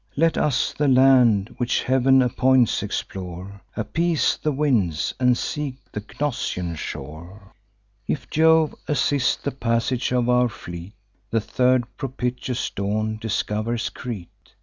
Let 0.15 0.35
us 0.35 0.73
the 0.73 0.87
land 0.87 1.53
which 1.59 1.83
Heav'n 1.83 2.23
appoints, 2.23 2.81
explore; 2.81 3.61
Appease 3.77 4.39
the 4.41 4.51
winds, 4.51 5.13
and 5.19 5.37
seek 5.37 5.75
the 5.91 6.01
Gnossian 6.01 6.75
shore. 6.75 7.53
If 8.07 8.27
Jove 8.27 8.73
assists 8.87 9.35
the 9.35 9.51
passage 9.51 10.11
of 10.11 10.27
our 10.27 10.49
fleet, 10.49 10.93
The 11.29 11.39
third 11.39 11.83
propitious 11.97 12.71
dawn 12.71 13.19
discovers 13.21 13.91
Crete. 13.91 14.55